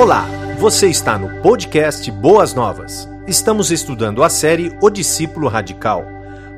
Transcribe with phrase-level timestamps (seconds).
[0.00, 0.28] Olá,
[0.60, 3.08] você está no podcast Boas Novas.
[3.26, 6.04] Estamos estudando a série O Discípulo Radical.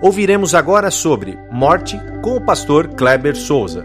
[0.02, 3.82] Ouviremos agora sobre morte com o pastor Kleber Souza.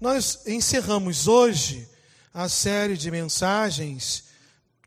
[0.00, 1.88] Nós encerramos hoje
[2.32, 4.26] a série de mensagens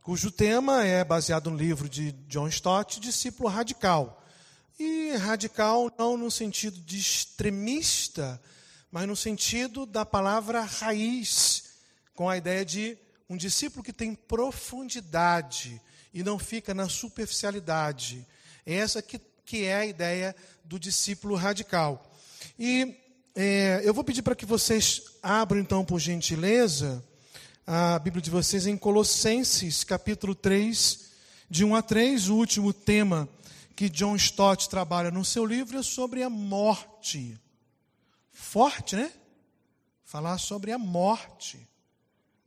[0.02, 4.24] cujo tema é baseado no livro de John Stott, Discípulo Radical.
[4.80, 8.42] E radical não no sentido de extremista,
[8.90, 11.67] mas no sentido da palavra raiz,
[12.18, 12.98] com a ideia de
[13.30, 15.80] um discípulo que tem profundidade
[16.12, 18.26] e não fica na superficialidade.
[18.66, 20.36] Essa que, que é a ideia
[20.66, 22.12] do discípulo radical.
[22.58, 22.96] E
[23.36, 27.06] é, eu vou pedir para que vocês abram, então, por gentileza,
[27.68, 31.12] a Bíblia de vocês em Colossenses, capítulo 3,
[31.48, 33.30] de 1 a 3, o último tema
[33.76, 37.40] que John Stott trabalha no seu livro é sobre a morte.
[38.32, 39.12] Forte, né?
[40.04, 41.68] Falar sobre a morte.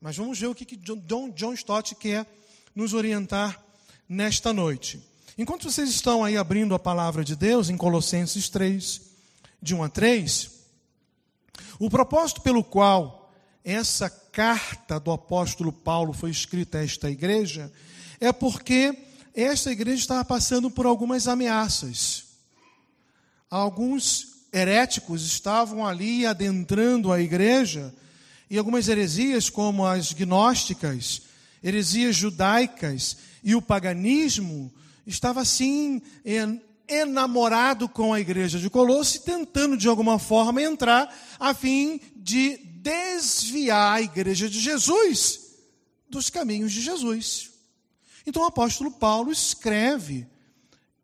[0.00, 2.26] Mas vamos ver o que, que John, John Stott quer
[2.74, 3.62] nos orientar
[4.08, 5.00] nesta noite.
[5.36, 9.02] Enquanto vocês estão aí abrindo a palavra de Deus em Colossenses 3,
[9.60, 10.50] de 1 a 3,
[11.78, 13.30] o propósito pelo qual
[13.64, 17.70] essa carta do apóstolo Paulo foi escrita a esta igreja
[18.18, 18.96] é porque
[19.34, 22.24] esta igreja estava passando por algumas ameaças.
[23.50, 27.94] Alguns heréticos estavam ali adentrando a igreja,
[28.50, 31.22] e algumas heresias, como as gnósticas,
[31.62, 34.72] heresias judaicas e o paganismo,
[35.06, 36.02] estava assim
[36.88, 43.94] enamorado com a igreja de Colosse, tentando de alguma forma entrar a fim de desviar
[43.94, 45.40] a igreja de Jesus
[46.08, 47.50] dos caminhos de Jesus.
[48.26, 50.26] Então o apóstolo Paulo escreve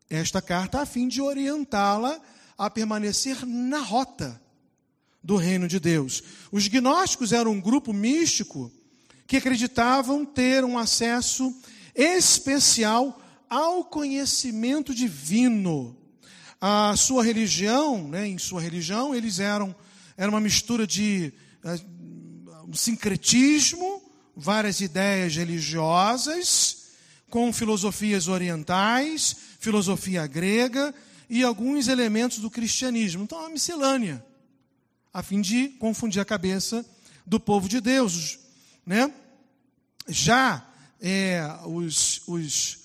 [0.09, 2.19] esta carta a fim de orientá-la
[2.57, 4.41] a permanecer na rota
[5.27, 6.23] do reino de Deus.
[6.53, 8.71] Os gnósticos eram um grupo místico
[9.27, 11.53] que acreditavam ter um acesso
[11.93, 15.97] especial ao conhecimento divino.
[16.61, 19.75] A sua religião, né, em sua religião, eles eram
[20.15, 24.01] era uma mistura de uh, um sincretismo,
[24.33, 26.85] várias ideias religiosas,
[27.29, 30.95] com filosofias orientais, filosofia grega
[31.29, 33.23] e alguns elementos do cristianismo.
[33.23, 34.25] Então, é uma miscelânea,
[35.13, 36.85] a fim de confundir a cabeça
[37.25, 38.39] do povo de Deus.
[38.85, 39.11] Né?
[40.07, 40.65] Já
[41.01, 42.79] é, os, os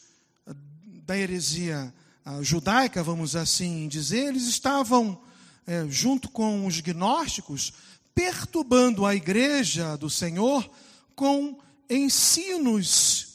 [1.04, 1.92] da heresia
[2.40, 5.20] judaica, vamos assim dizer, eles estavam,
[5.66, 7.72] é, junto com os gnósticos,
[8.14, 10.68] perturbando a igreja do Senhor
[11.14, 11.58] com
[11.88, 13.26] ensinos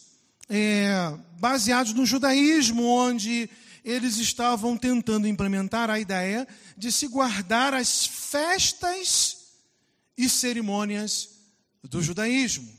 [0.50, 3.50] é, baseados no judaísmo, onde
[3.88, 9.38] eles estavam tentando implementar a ideia de se guardar as festas
[10.18, 11.30] e cerimônias
[11.82, 12.70] do judaísmo.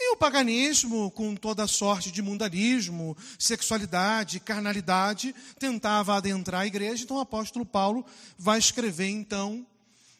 [0.00, 7.04] E o paganismo, com toda sorte de mundanismo, sexualidade, carnalidade, tentava adentrar a igreja.
[7.04, 8.06] Então o apóstolo Paulo
[8.38, 9.66] vai escrever, então,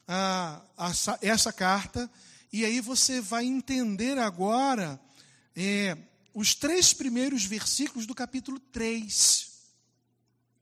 [0.07, 2.11] a, a, essa carta.
[2.53, 5.01] E aí você vai entender agora
[5.57, 5.97] é,
[6.35, 9.48] os três primeiros versículos do capítulo 3.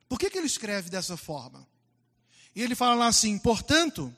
[0.08, 1.66] Por que, que ele escreve dessa forma?
[2.54, 4.14] E ele fala lá assim: portanto,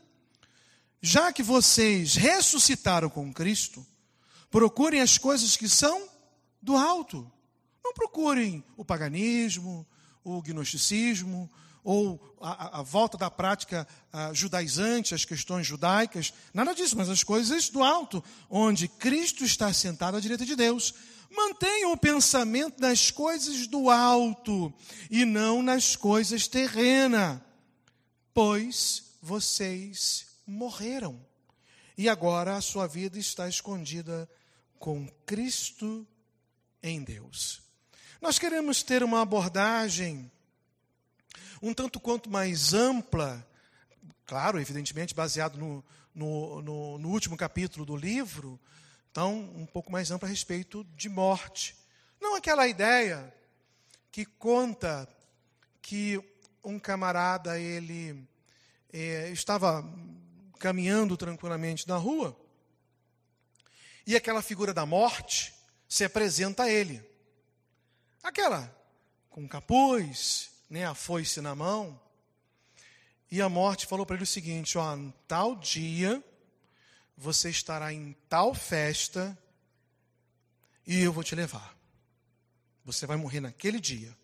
[1.00, 3.86] já que vocês ressuscitaram com Cristo,
[4.50, 6.08] procurem as coisas que são
[6.60, 7.30] do alto.
[7.84, 9.86] Não procurem o paganismo,
[10.22, 11.50] o gnosticismo,
[11.82, 16.34] ou a, a volta da prática a, judaizante, as questões judaicas.
[16.52, 20.94] Nada disso, mas as coisas do alto, onde Cristo está sentado à direita de Deus.
[21.30, 24.72] Mantenham o pensamento nas coisas do alto
[25.10, 27.40] e não nas coisas terrenas,
[28.32, 31.20] pois vocês morreram
[31.96, 34.28] e agora a sua vida está escondida
[34.78, 36.06] com Cristo
[36.82, 37.60] em Deus.
[38.20, 40.30] Nós queremos ter uma abordagem
[41.60, 43.44] um tanto quanto mais ampla,
[44.24, 45.84] claro, evidentemente baseado no,
[46.14, 48.60] no, no, no último capítulo do livro,
[49.10, 51.76] então, um pouco mais ampla a respeito de morte.
[52.20, 53.34] Não aquela ideia
[54.10, 55.08] que conta
[55.80, 56.20] que
[56.62, 58.26] um camarada ele
[58.92, 59.84] é, estava
[60.58, 62.36] caminhando tranquilamente na rua
[64.06, 65.54] e aquela figura da morte
[65.88, 67.02] se apresenta a ele.
[68.22, 68.74] Aquela
[69.28, 72.00] com capuz, né, a foice na mão.
[73.30, 74.96] E a morte falou para ele o seguinte: ó,
[75.26, 76.24] tal dia
[77.18, 79.36] você estará em tal festa
[80.86, 81.76] e eu vou te levar.
[82.84, 84.16] Você vai morrer naquele dia.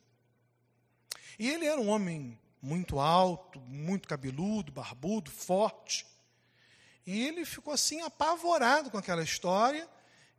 [1.37, 6.07] E ele era um homem muito alto, muito cabeludo, barbudo, forte.
[7.05, 9.89] E ele ficou assim apavorado com aquela história.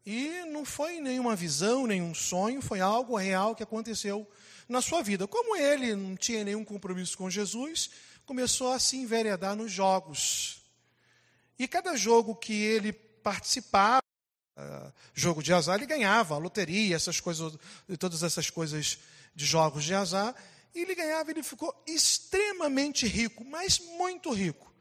[0.05, 4.25] E não foi nenhuma visão, nenhum sonho, foi algo real que aconteceu
[4.69, 5.27] na sua vida.
[5.27, 7.89] Como ele não tinha nenhum compromisso com Jesus,
[8.25, 10.64] começou a se enveredar nos jogos.
[11.57, 14.01] E cada jogo que ele participava,
[14.57, 17.53] uh, jogo de azar, ele ganhava, loteria, essas coisas,
[17.99, 18.99] todas essas coisas
[19.33, 20.35] de jogos de azar,
[20.73, 24.73] e ele ganhava, ele ficou extremamente rico, mas muito rico.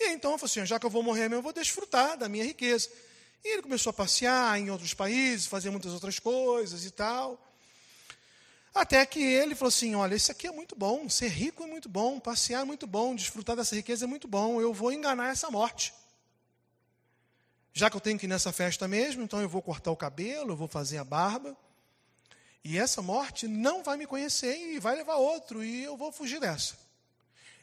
[0.00, 2.28] E então ele falou assim: já que eu vou morrer mesmo, eu vou desfrutar da
[2.28, 2.88] minha riqueza.
[3.44, 7.40] E ele começou a passear em outros países, fazer muitas outras coisas e tal.
[8.74, 11.88] Até que ele falou assim: olha, isso aqui é muito bom, ser rico é muito
[11.88, 15.50] bom, passear é muito bom, desfrutar dessa riqueza é muito bom, eu vou enganar essa
[15.50, 15.92] morte.
[17.72, 20.52] Já que eu tenho que ir nessa festa mesmo, então eu vou cortar o cabelo,
[20.52, 21.56] eu vou fazer a barba.
[22.64, 26.38] E essa morte não vai me conhecer e vai levar outro, e eu vou fugir
[26.38, 26.76] dessa.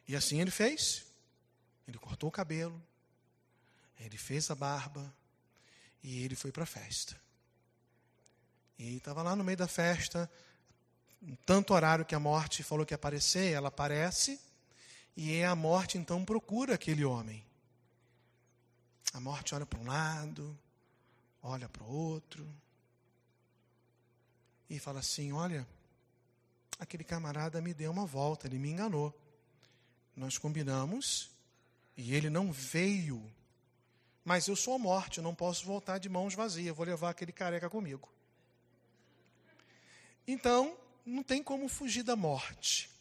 [0.07, 1.05] E assim ele fez.
[1.87, 2.79] Ele cortou o cabelo,
[3.99, 5.13] ele fez a barba,
[6.03, 7.19] e ele foi para a festa.
[8.77, 10.29] E estava lá no meio da festa,
[11.21, 14.39] um tanto horário que a morte falou que ia aparecer, ela aparece,
[15.15, 17.43] e a morte então procura aquele homem.
[19.13, 20.57] A morte olha para um lado,
[21.41, 22.47] olha para o outro,
[24.69, 25.67] e fala assim: Olha,
[26.77, 29.17] aquele camarada me deu uma volta, ele me enganou.
[30.15, 31.31] Nós combinamos
[31.95, 33.23] e ele não veio
[34.29, 37.31] mas eu sou a morte, eu não posso voltar de mãos vazias, vou levar aquele
[37.31, 38.07] careca comigo.
[40.27, 42.91] Então, não tem como fugir da morte.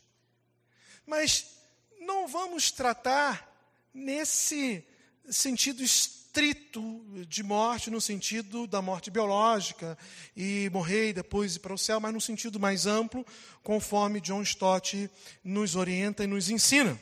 [1.07, 1.59] Mas
[2.01, 3.47] não vamos tratar
[3.93, 4.83] nesse
[5.31, 9.99] sentido estrito de morte, no sentido da morte biológica,
[10.37, 13.25] e morrer e depois ir para o céu, mas no sentido mais amplo,
[13.63, 15.11] conforme John Stott
[15.43, 16.99] nos orienta e nos ensina.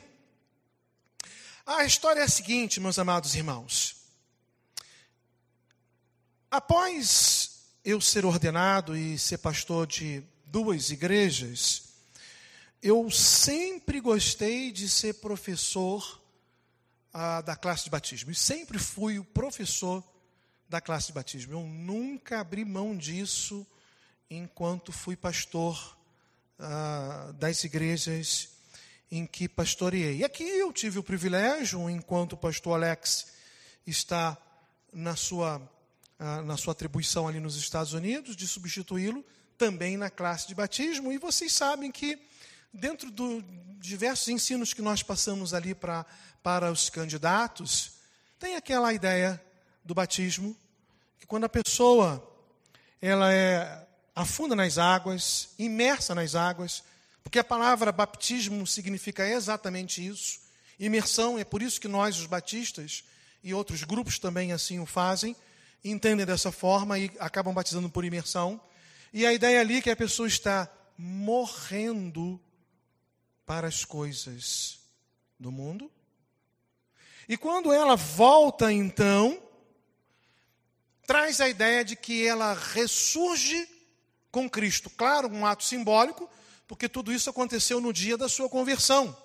[1.65, 3.97] A história é a seguinte, meus amados irmãos.
[6.49, 11.89] Após eu ser ordenado e ser pastor de duas igrejas,
[12.81, 16.21] eu sempre gostei de ser professor
[17.43, 18.31] da classe de batismo.
[18.31, 20.03] E sempre fui o professor
[20.69, 21.53] da classe de batismo.
[21.53, 23.65] Eu nunca abri mão disso
[24.29, 25.97] enquanto fui pastor
[26.59, 28.49] ah, das igrejas
[29.09, 30.17] em que pastoreei.
[30.17, 33.27] E aqui eu tive o privilégio, enquanto o pastor Alex
[33.85, 34.37] está
[34.93, 35.61] na sua
[36.19, 39.23] ah, na sua atribuição ali nos Estados Unidos, de substituí-lo
[39.57, 41.11] também na classe de batismo.
[41.11, 42.19] E vocês sabem que,
[42.77, 43.43] dentro dos
[43.79, 46.05] diversos ensinos que nós passamos ali pra,
[46.43, 47.93] para os candidatos,
[48.39, 49.41] tem aquela ideia
[49.83, 50.55] do batismo,
[51.19, 52.23] que quando a pessoa
[53.01, 53.85] ela é
[54.15, 56.83] afunda nas águas, imersa nas águas,
[57.23, 60.39] porque a palavra batismo significa exatamente isso.
[60.79, 63.03] Imersão, é por isso que nós, os batistas,
[63.43, 65.35] e outros grupos também assim o fazem,
[65.83, 68.59] entendem dessa forma e acabam batizando por imersão.
[69.13, 72.39] E a ideia ali é que a pessoa está morrendo
[73.47, 74.77] para as coisas
[75.39, 75.89] do mundo.
[77.29, 79.41] E quando ela volta, então,
[81.05, 83.67] traz a ideia de que ela ressurge
[84.29, 84.89] com Cristo.
[84.89, 86.29] Claro, um ato simbólico,
[86.67, 89.15] porque tudo isso aconteceu no dia da sua conversão.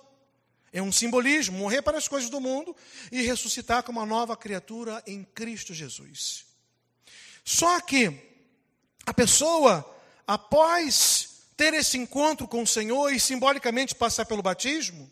[0.71, 2.75] É um simbolismo, morrer para as coisas do mundo
[3.11, 6.45] e ressuscitar como uma nova criatura em Cristo Jesus.
[7.43, 8.17] Só que
[9.05, 9.85] a pessoa,
[10.25, 15.11] após ter esse encontro com o Senhor e simbolicamente passar pelo batismo,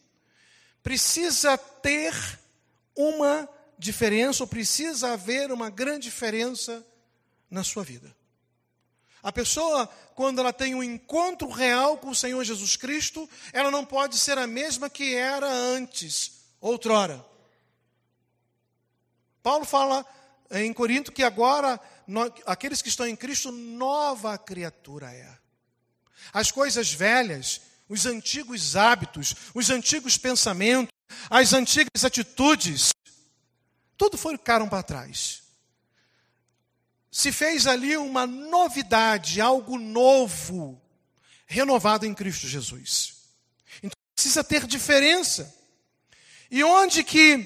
[0.82, 2.14] precisa ter
[2.96, 6.86] uma diferença, ou precisa haver uma grande diferença
[7.50, 8.16] na sua vida.
[9.24, 13.86] A pessoa, quando ela tem um encontro real com o Senhor Jesus Cristo, ela não
[13.86, 17.24] pode ser a mesma que era antes, outrora.
[19.44, 20.06] Paulo fala
[20.52, 21.80] em Corinto que agora
[22.46, 25.41] aqueles que estão em Cristo, nova criatura é.
[26.34, 30.94] As coisas velhas, os antigos hábitos, os antigos pensamentos,
[31.30, 32.92] as antigas atitudes,
[33.98, 35.44] tudo ficaram para trás.
[37.12, 40.82] Se fez ali uma novidade, algo novo,
[41.46, 43.16] renovado em Cristo Jesus.
[43.84, 45.54] Então precisa ter diferença.
[46.50, 47.46] E onde que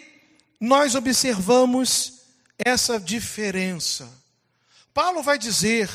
[0.60, 2.22] nós observamos
[2.58, 4.08] essa diferença?
[4.94, 5.90] Paulo vai dizer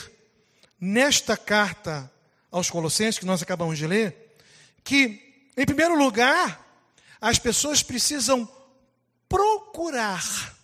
[0.80, 2.10] nesta carta
[2.50, 4.36] aos Colossenses, que nós acabamos de ler,
[4.82, 6.66] que, em primeiro lugar,
[7.20, 8.48] as pessoas precisam
[9.28, 10.56] procurar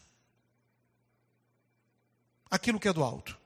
[2.50, 3.36] aquilo que é do alto.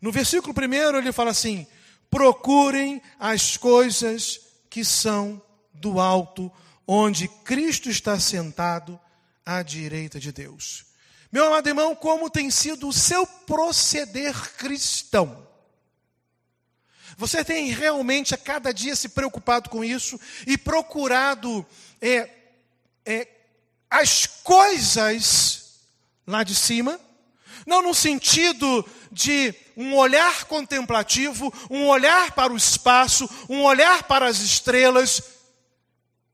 [0.00, 1.66] No versículo primeiro ele fala assim:
[2.10, 5.40] procurem as coisas que são
[5.72, 6.52] do alto,
[6.86, 8.98] onde Cristo está sentado
[9.44, 10.84] à direita de Deus.
[11.30, 15.48] Meu amado irmão, como tem sido o seu proceder cristão?
[17.16, 21.66] Você tem realmente a cada dia se preocupado com isso e procurado
[22.00, 22.28] é,
[23.04, 23.28] é,
[23.90, 25.80] as coisas
[26.26, 26.98] lá de cima?
[27.66, 34.26] Não no sentido de um olhar contemplativo, um olhar para o espaço, um olhar para
[34.26, 35.22] as estrelas,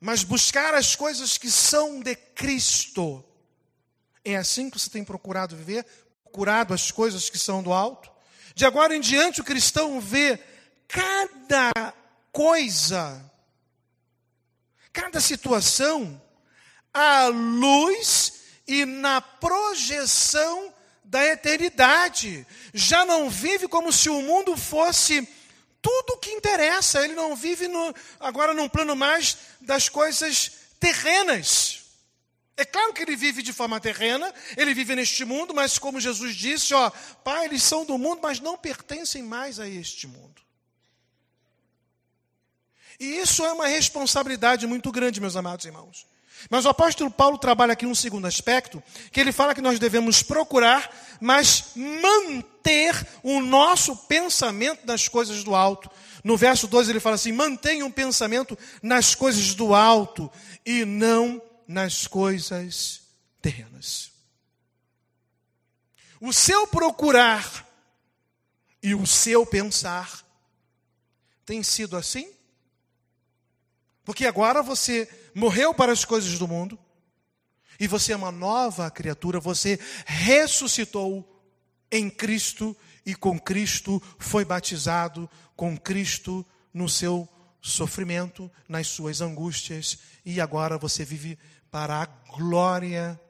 [0.00, 3.24] mas buscar as coisas que são de Cristo.
[4.24, 5.84] É assim que você tem procurado viver?
[6.24, 8.10] Procurado as coisas que são do alto?
[8.54, 10.38] De agora em diante, o cristão vê
[10.88, 11.94] cada
[12.32, 13.30] coisa,
[14.92, 16.20] cada situação,
[16.92, 22.46] à luz e na projeção da eternidade.
[22.74, 25.26] Já não vive como se o mundo fosse
[25.80, 27.04] tudo o que interessa.
[27.04, 31.84] Ele não vive no, agora num plano mais das coisas terrenas.
[32.56, 36.34] É claro que ele vive de forma terrena, ele vive neste mundo, mas como Jesus
[36.34, 36.90] disse, ó,
[37.22, 40.47] Pai, eles são do mundo, mas não pertencem mais a este mundo.
[42.98, 46.06] E isso é uma responsabilidade muito grande, meus amados irmãos.
[46.50, 50.22] Mas o apóstolo Paulo trabalha aqui um segundo aspecto, que ele fala que nós devemos
[50.22, 50.90] procurar,
[51.20, 55.90] mas manter o nosso pensamento nas coisas do alto.
[56.22, 60.30] No verso 2 ele fala assim: mantenha um pensamento nas coisas do alto
[60.64, 63.02] e não nas coisas
[63.42, 64.12] terrenas.
[66.20, 67.66] O seu procurar
[68.82, 70.24] e o seu pensar
[71.44, 72.37] tem sido assim?
[74.08, 76.78] Porque agora você morreu para as coisas do mundo
[77.78, 81.44] e você é uma nova criatura, você ressuscitou
[81.92, 82.74] em Cristo
[83.04, 87.28] e com Cristo foi batizado, com Cristo no seu
[87.60, 91.38] sofrimento, nas suas angústias e agora você vive
[91.70, 93.20] para a glória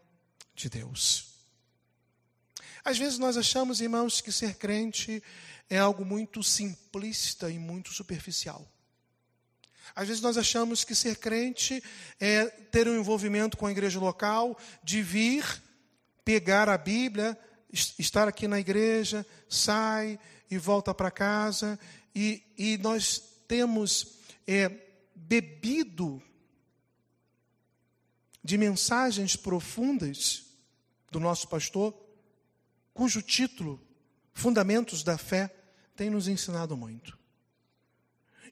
[0.54, 1.26] de Deus.
[2.84, 5.20] Às vezes nós achamos, irmãos, que ser crente
[5.68, 8.64] é algo muito simplista e muito superficial.
[9.94, 11.82] Às vezes nós achamos que ser crente
[12.20, 15.44] é ter um envolvimento com a igreja local, de vir,
[16.24, 17.38] pegar a Bíblia,
[17.72, 20.18] estar aqui na igreja, sai
[20.50, 21.78] e volta para casa,
[22.14, 24.70] e, e, nós temos é,
[25.14, 26.22] bebido
[28.42, 30.46] de mensagens profundas
[31.10, 31.94] do nosso pastor,
[32.94, 33.80] cujo título,
[34.32, 35.54] Fundamentos da Fé,
[35.94, 37.17] tem nos ensinado muito.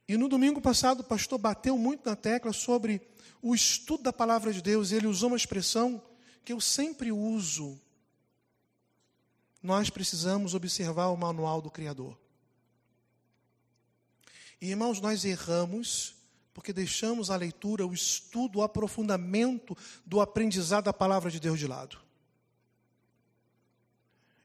[0.09, 3.01] E no domingo passado, o pastor bateu muito na tecla sobre
[3.43, 4.93] o estudo da palavra de Deus.
[4.93, 6.03] Ele usou uma expressão
[6.45, 7.81] que eu sempre uso.
[9.63, 12.17] Nós precisamos observar o manual do Criador.
[14.61, 16.15] E, irmãos, nós erramos
[16.55, 21.67] porque deixamos a leitura, o estudo, o aprofundamento do aprendizado da palavra de Deus de
[21.67, 21.99] lado.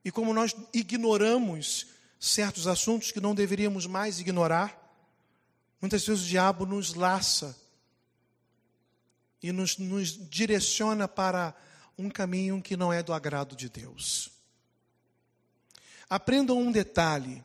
[0.04, 1.88] E como nós ignoramos
[2.20, 4.81] certos assuntos que não deveríamos mais ignorar,
[5.82, 7.58] Muitas vezes o diabo nos laça
[9.42, 11.56] e nos, nos direciona para
[11.98, 14.30] um caminho que não é do agrado de Deus.
[16.08, 17.44] Aprendam um detalhe: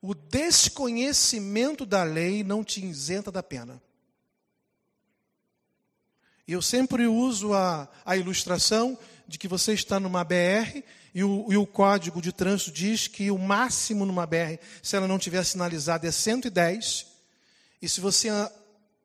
[0.00, 3.82] o desconhecimento da lei não te isenta da pena.
[6.46, 8.96] Eu sempre uso a, a ilustração
[9.26, 13.30] de que você está numa BR e o, e o, código de trânsito diz que
[13.30, 17.07] o máximo numa BR, se ela não tiver sinalizada, é 110
[17.80, 18.28] e se você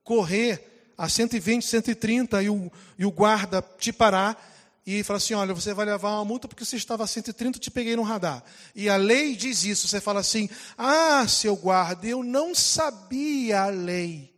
[0.04, 4.52] correr a 120, 130 e o, e o guarda te parar
[4.86, 7.62] e falar assim: olha, você vai levar uma multa porque você estava a 130 e
[7.62, 8.44] te peguei no radar.
[8.76, 9.88] E a lei diz isso.
[9.88, 14.34] Você fala assim: ah, seu guarda, eu não sabia a lei.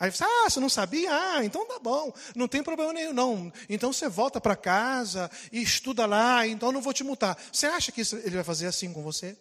[0.00, 1.10] Aí você, ah, você não sabia?
[1.12, 3.52] Ah, então tá bom, não tem problema nenhum, não.
[3.68, 7.36] Então você volta para casa e estuda lá, então não vou te multar.
[7.52, 9.36] Você acha que ele vai fazer assim com você?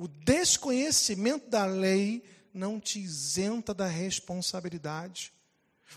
[0.00, 5.30] O desconhecimento da lei não te isenta da responsabilidade.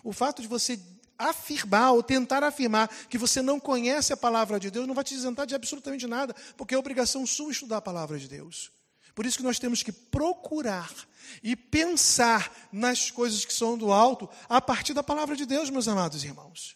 [0.03, 0.77] O fato de você
[1.17, 5.15] afirmar ou tentar afirmar que você não conhece a palavra de Deus não vai te
[5.15, 8.74] isentar de absolutamente nada, porque é obrigação sua estudar a palavra de Deus.
[9.15, 10.93] Por isso que nós temos que procurar
[11.41, 15.88] e pensar nas coisas que são do alto a partir da palavra de Deus, meus
[15.88, 16.75] amados irmãos.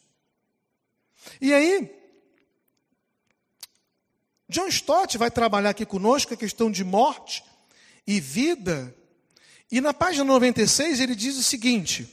[1.42, 1.94] E aí,
[4.50, 7.44] John Stott vai trabalhar aqui conosco a questão de morte
[8.06, 8.96] e vida.
[9.70, 12.08] E na página 96 ele diz o seguinte: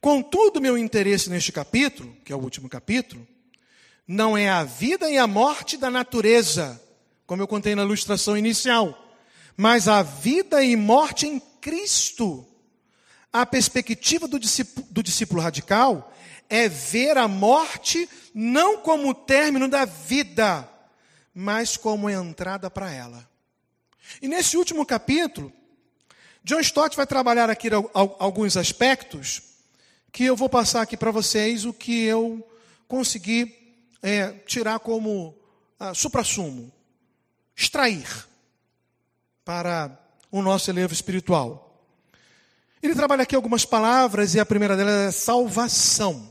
[0.00, 3.26] Contudo, meu interesse neste capítulo, que é o último capítulo,
[4.08, 6.82] não é a vida e a morte da natureza,
[7.26, 8.98] como eu contei na ilustração inicial,
[9.56, 12.46] mas a vida e morte em Cristo,
[13.32, 16.12] A perspectiva do discípulo, do discípulo radical
[16.50, 20.68] é ver a morte não como o término da vida,
[21.32, 23.28] mas como entrada para ela.
[24.20, 25.52] E nesse último capítulo,
[26.42, 27.68] John Stott vai trabalhar aqui
[28.18, 29.42] alguns aspectos
[30.12, 32.44] que eu vou passar aqui para vocês o que eu
[32.88, 33.56] consegui
[34.02, 35.36] é, tirar como
[35.78, 36.72] ah, suprassumo,
[37.54, 38.08] extrair
[39.44, 39.96] para
[40.32, 41.70] o nosso elevo espiritual.
[42.82, 46.29] Ele trabalha aqui algumas palavras e a primeira delas é salvação.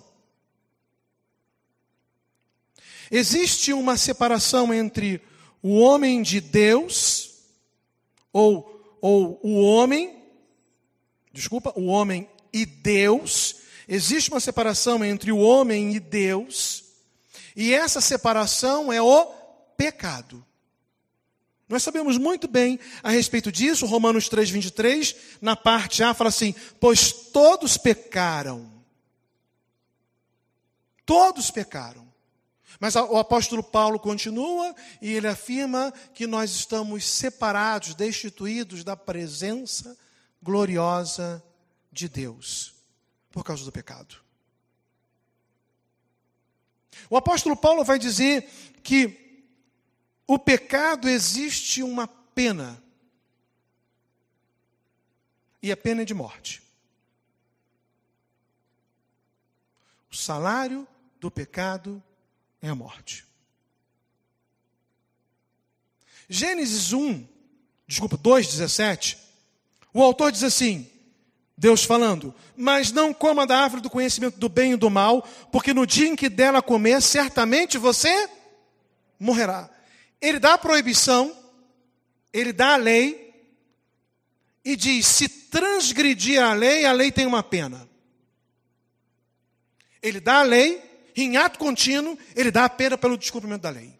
[3.11, 5.21] Existe uma separação entre
[5.61, 7.31] o homem de Deus,
[8.31, 10.23] ou, ou o homem,
[11.33, 13.57] desculpa, o homem e Deus.
[13.87, 16.83] Existe uma separação entre o homem e Deus,
[17.55, 19.25] e essa separação é o
[19.75, 20.45] pecado.
[21.67, 26.55] Nós sabemos muito bem a respeito disso, Romanos 3, 23, na parte A, fala assim:
[26.79, 28.71] Pois todos pecaram.
[31.05, 32.08] Todos pecaram.
[32.79, 39.97] Mas o apóstolo Paulo continua e ele afirma que nós estamos separados, destituídos da presença
[40.41, 41.43] gloriosa
[41.91, 42.75] de Deus
[43.31, 44.15] por causa do pecado.
[47.09, 48.47] O apóstolo Paulo vai dizer
[48.83, 49.45] que
[50.27, 52.81] o pecado existe uma pena.
[55.61, 56.61] E a pena é de morte.
[60.11, 60.87] O salário
[61.19, 62.01] do pecado
[62.61, 63.25] é a morte.
[66.27, 67.27] Gênesis 1,
[67.87, 69.17] desculpa, 2,17,
[69.93, 70.89] o autor diz assim:
[71.57, 75.73] Deus falando, mas não coma da árvore do conhecimento do bem e do mal, porque
[75.73, 78.29] no dia em que dela comer, certamente você
[79.19, 79.69] morrerá.
[80.21, 81.35] Ele dá a proibição,
[82.31, 83.29] ele dá a lei
[84.63, 87.89] e diz: se transgredir a lei, a lei tem uma pena.
[90.01, 90.81] Ele dá a lei,
[91.23, 93.97] em ato contínuo, ele dá a pena pelo descumprimento da lei.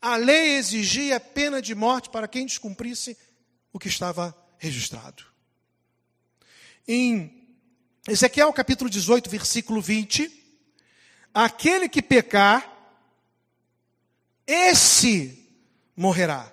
[0.00, 3.16] A lei exigia pena de morte para quem descumprisse
[3.72, 5.24] o que estava registrado.
[6.86, 7.46] Em
[8.06, 10.30] Ezequiel capítulo 18, versículo 20,
[11.34, 12.74] aquele que pecar
[14.46, 15.46] esse
[15.94, 16.50] morrerá.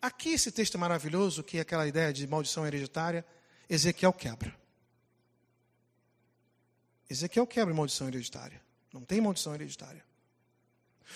[0.00, 3.26] Aqui esse texto maravilhoso, que é aquela ideia de maldição hereditária,
[3.68, 4.54] Ezequiel quebra.
[7.08, 8.60] Ezequiel quebra maldição hereditária.
[8.92, 10.04] Não tem maldição hereditária.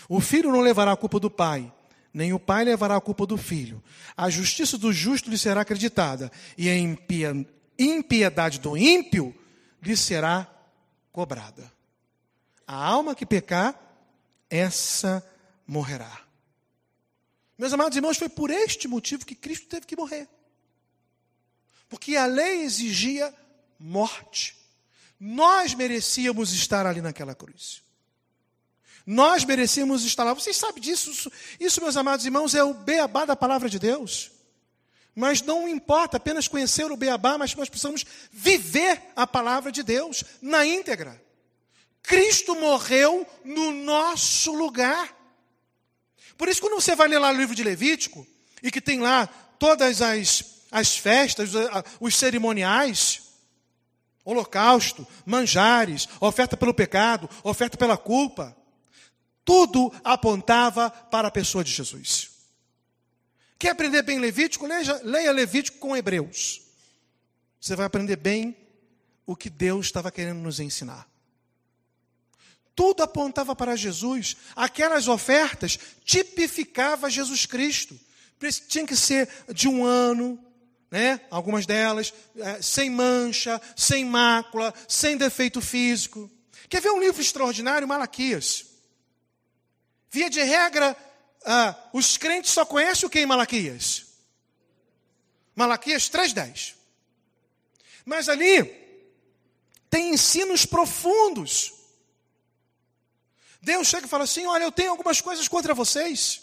[0.09, 1.73] O filho não levará a culpa do pai,
[2.15, 3.83] nem o pai levará a culpa do filho.
[4.17, 6.75] A justiça do justo lhe será acreditada, e a
[7.79, 9.35] impiedade do ímpio
[9.83, 10.51] lhe será
[11.11, 11.71] cobrada.
[12.67, 13.79] A alma que pecar,
[14.49, 15.27] essa
[15.67, 16.23] morrerá.
[17.59, 20.29] Meus amados irmãos, foi por este motivo que Cristo teve que morrer.
[21.89, 23.33] Porque a lei exigia
[23.79, 24.57] morte.
[25.25, 27.81] Nós merecíamos estar ali naquela cruz.
[29.07, 30.35] Nós merecíamos estar lá.
[30.35, 31.13] Vocês sabem disso?
[31.13, 34.33] Isso, isso, meus amados irmãos, é o beabá da palavra de Deus.
[35.15, 40.25] Mas não importa apenas conhecer o beabá, mas nós precisamos viver a palavra de Deus
[40.41, 41.23] na íntegra.
[42.03, 45.17] Cristo morreu no nosso lugar.
[46.37, 48.27] Por isso, quando você vai ler lá o livro de Levítico,
[48.61, 51.51] e que tem lá todas as, as festas,
[52.01, 53.22] os cerimoniais,
[54.25, 58.57] holocausto, manjares, oferta pelo pecado, oferta pela culpa,
[59.45, 62.31] tudo apontava para a pessoa de Jesus.
[63.59, 64.67] Quer aprender bem Levítico?
[65.05, 66.63] Leia, Levítico com Hebreus.
[67.61, 68.57] Você vai aprender bem
[69.25, 71.09] o que Deus estava querendo nos ensinar.
[72.75, 74.37] Tudo apontava para Jesus.
[74.57, 77.99] Aquelas ofertas tipificavam Jesus Cristo.
[78.67, 80.39] Tinha que ser de um ano,
[80.93, 81.21] né?
[81.29, 86.31] algumas delas, é, sem mancha, sem mácula, sem defeito físico.
[86.69, 87.89] Quer ver um livro extraordinário?
[87.89, 88.67] Malaquias.
[90.09, 90.97] Via de regra,
[91.45, 94.07] ah, os crentes só conhecem o que em Malaquias?
[95.57, 96.75] Malaquias 3,10.
[98.05, 98.65] Mas ali
[99.91, 101.83] tem ensinos profundos
[103.63, 106.43] Deus chega e fala assim: Olha, eu tenho algumas coisas contra vocês.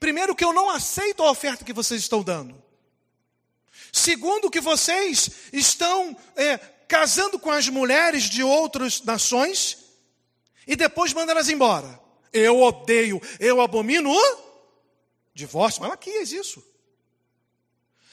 [0.00, 2.60] Primeiro, que eu não aceito a oferta que vocês estão dando.
[3.92, 9.78] Segundo, que vocês estão é, casando com as mulheres de outras nações
[10.66, 12.00] e depois mandam elas embora.
[12.32, 14.38] Eu odeio, eu abomino o
[15.34, 15.82] divórcio.
[15.82, 16.64] Malaquias, isso.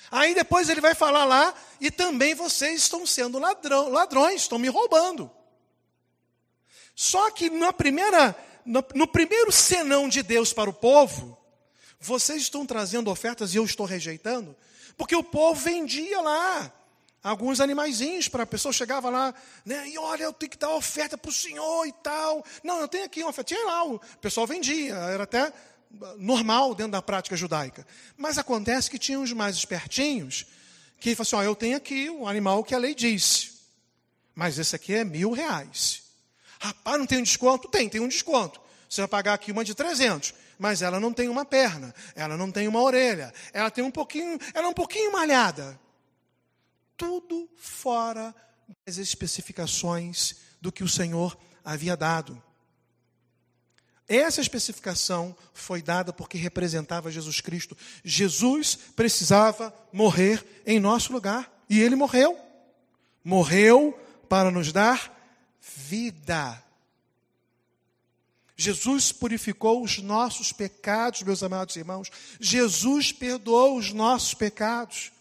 [0.09, 4.69] Aí depois ele vai falar lá, e também vocês estão sendo ladrão, ladrões, estão me
[4.69, 5.29] roubando.
[6.95, 11.36] Só que na primeira, no, no primeiro senão de Deus para o povo,
[11.99, 14.55] vocês estão trazendo ofertas e eu estou rejeitando,
[14.97, 16.73] porque o povo vendia lá
[17.23, 19.33] alguns animaizinhos para a pessoa chegava lá,
[19.65, 19.89] né?
[19.89, 22.45] E olha, eu tenho que dar oferta para o senhor e tal.
[22.63, 23.53] Não, eu tenho aqui uma oferta.
[23.53, 25.51] Tinha lá, o pessoal vendia, era até
[26.17, 27.85] normal dentro da prática judaica.
[28.15, 30.45] Mas acontece que tinha uns mais espertinhos
[30.99, 33.51] que falaram assim: ó, eu tenho aqui o animal que a lei disse,
[34.33, 36.03] mas esse aqui é mil reais.
[36.59, 37.67] Rapaz, não tem um desconto?
[37.67, 38.59] Tem, tem um desconto.
[38.89, 42.51] Você vai pagar aqui uma de 300, mas ela não tem uma perna, ela não
[42.51, 45.79] tem uma orelha, ela tem um pouquinho, ela é um pouquinho malhada.
[46.95, 48.33] Tudo fora
[48.85, 52.41] das especificações do que o Senhor havia dado.
[54.07, 57.77] Essa especificação foi dada porque representava Jesus Cristo.
[58.03, 62.39] Jesus precisava morrer em nosso lugar e ele morreu.
[63.21, 65.13] Morreu para nos dar
[65.59, 66.63] vida.
[68.59, 72.09] Jesus purificou os nossos pecados, meus amados irmãos.
[72.39, 75.11] Jesus perdoou os nossos pecados.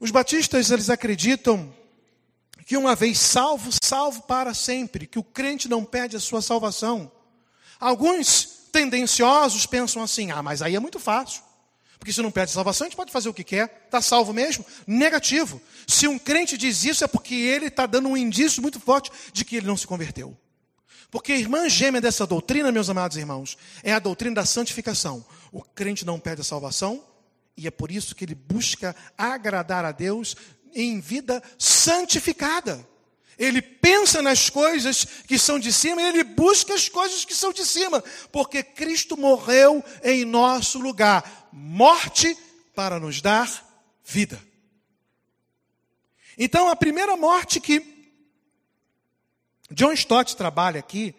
[0.00, 1.72] Os batistas, eles acreditam
[2.66, 7.10] que uma vez salvo, salvo para sempre, que o crente não perde a sua salvação.
[7.78, 11.40] Alguns tendenciosos pensam assim: ah, mas aí é muito fácil.
[12.00, 13.84] Porque se não perde a salvação, a gente pode fazer o que quer.
[13.86, 14.66] Está salvo mesmo?
[14.88, 15.62] Negativo.
[15.86, 19.44] Se um crente diz isso, é porque ele está dando um indício muito forte de
[19.44, 20.36] que ele não se converteu.
[21.10, 25.24] Porque a irmã gêmea dessa doutrina, meus amados irmãos, é a doutrina da santificação.
[25.52, 27.02] O crente não perde a salvação,
[27.56, 30.36] e é por isso que ele busca agradar a Deus
[30.74, 32.86] em vida santificada.
[33.38, 37.52] Ele pensa nas coisas que são de cima e ele busca as coisas que são
[37.52, 42.36] de cima, porque Cristo morreu em nosso lugar morte
[42.74, 43.64] para nos dar
[44.04, 44.40] vida.
[46.38, 47.80] Então, a primeira morte que
[49.70, 51.14] John Stott trabalha aqui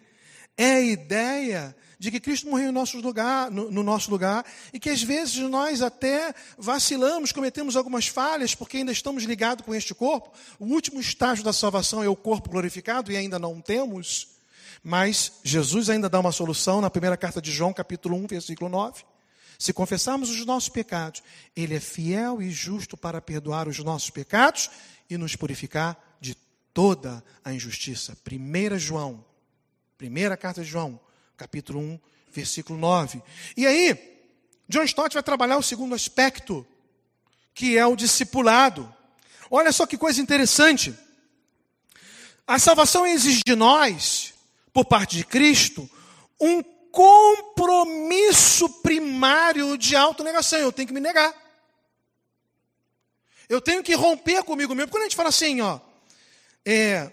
[0.57, 4.89] é a ideia de que Cristo morreu nosso lugar, no, no, nosso lugar e que
[4.89, 10.31] às vezes nós até vacilamos, cometemos algumas falhas porque ainda estamos ligados com este corpo.
[10.59, 14.27] O último estágio da salvação é o corpo glorificado e ainda não temos.
[14.83, 19.03] Mas Jesus ainda dá uma solução na primeira carta de João, capítulo 1, versículo 9.
[19.57, 21.23] Se confessarmos os nossos pecados,
[21.55, 24.69] Ele é fiel e justo para perdoar os nossos pecados
[25.09, 26.06] e nos purificar
[26.77, 28.15] toda a injustiça.
[28.31, 29.25] 1 João,
[29.97, 30.99] primeira carta de João,
[31.35, 31.99] capítulo 1,
[32.31, 33.19] versículo 9.
[33.57, 33.97] E aí,
[34.69, 36.63] John Stott vai trabalhar o segundo aspecto,
[37.51, 38.93] que é o discipulado.
[39.49, 40.95] Olha só que coisa interessante.
[42.45, 44.35] A salvação exige de nós,
[44.71, 45.89] por parte de Cristo,
[46.39, 46.61] um
[46.91, 50.59] compromisso primário de autonegação.
[50.59, 51.33] Eu tenho que me negar.
[53.49, 54.91] Eu tenho que romper comigo mesmo.
[54.91, 55.86] Quando a gente fala assim, ó,
[56.69, 57.09] é,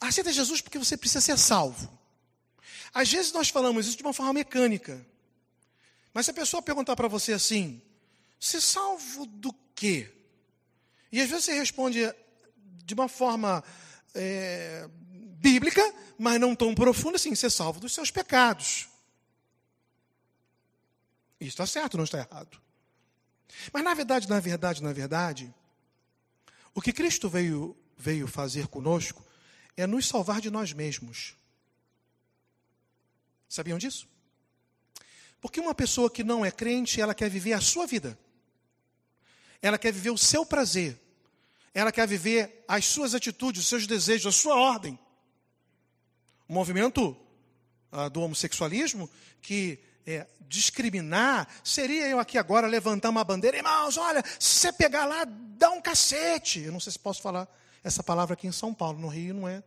[0.00, 1.98] aceita Jesus porque você precisa ser salvo.
[2.94, 5.06] Às vezes nós falamos isso de uma forma mecânica.
[6.14, 7.82] Mas se a pessoa perguntar para você assim,
[8.40, 10.10] ser salvo do quê?
[11.12, 12.00] E às vezes você responde
[12.56, 13.62] de uma forma
[14.14, 14.88] é,
[15.36, 15.82] bíblica,
[16.18, 18.88] mas não tão profunda assim, ser salvo dos seus pecados.
[21.38, 22.58] Isso está certo, não está errado.
[23.74, 25.54] Mas na verdade, na verdade, na verdade,
[26.74, 29.24] o que Cristo veio veio fazer conosco
[29.76, 31.36] é nos salvar de nós mesmos.
[33.48, 34.08] Sabiam disso?
[35.40, 38.18] Porque uma pessoa que não é crente, ela quer viver a sua vida.
[39.60, 40.98] Ela quer viver o seu prazer.
[41.74, 44.98] Ela quer viver as suas atitudes, os seus desejos, a sua ordem.
[46.48, 47.16] O movimento
[47.92, 49.10] ah, do homossexualismo,
[49.40, 55.04] que é, discriminar, seria eu aqui agora levantar uma bandeira, irmãos, olha, se você pegar
[55.04, 56.60] lá, dá um cacete.
[56.60, 57.48] Eu não sei se posso falar
[57.82, 58.98] essa palavra aqui em São Paulo.
[58.98, 59.62] No Rio não é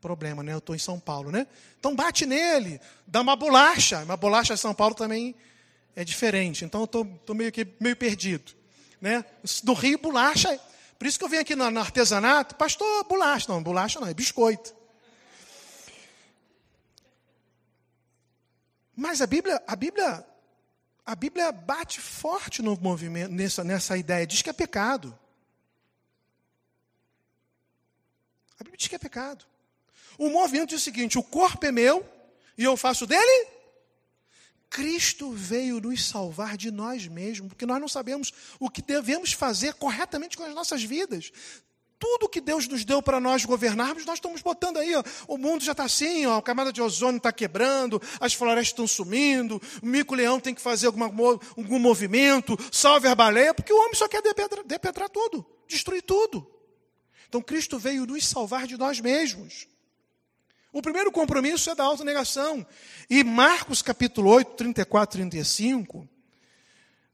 [0.00, 0.52] problema, né?
[0.52, 1.46] Eu estou em São Paulo, né?
[1.78, 4.00] Então bate nele, dá uma bolacha.
[4.00, 5.34] Uma bolacha em São Paulo também
[5.94, 6.64] é diferente.
[6.64, 8.52] Então eu estou meio que meio perdido,
[9.00, 9.24] né?
[9.62, 10.60] Do Rio bolacha.
[10.98, 14.14] Por isso que eu venho aqui no, no artesanato, pastor, bolacha não, bolacha não, é
[14.14, 14.74] biscoito.
[18.94, 20.24] Mas a Bíblia, a Bíblia,
[21.04, 25.18] a Bíblia bate forte no movimento nessa nessa ideia, diz que é pecado.
[28.58, 29.44] A Bíblia diz que é pecado.
[30.18, 32.06] O movimento diz o seguinte: o corpo é meu
[32.56, 33.48] e eu faço dele.
[34.68, 39.74] Cristo veio nos salvar de nós mesmos, porque nós não sabemos o que devemos fazer
[39.74, 41.30] corretamente com as nossas vidas.
[41.98, 44.94] Tudo que Deus nos deu para nós governarmos, nós estamos botando aí.
[44.94, 48.68] Ó, o mundo já está assim, ó, a camada de ozônio está quebrando, as florestas
[48.68, 53.78] estão sumindo, o mico-leão tem que fazer alguma, algum movimento, salve a baleia, porque o
[53.78, 56.55] homem só quer depetrar, depetrar tudo, destruir tudo.
[57.28, 59.66] Então Cristo veio nos salvar de nós mesmos.
[60.72, 62.66] O primeiro compromisso é da autonegação.
[63.08, 66.08] E Marcos capítulo 8, 34 e 35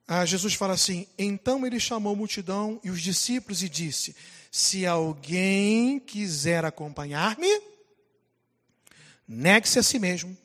[0.06, 4.14] ah, Jesus fala assim: Então ele chamou a multidão e os discípulos e disse:
[4.50, 7.48] Se alguém quiser acompanhar-me,
[9.26, 10.36] negue-se a si mesmo,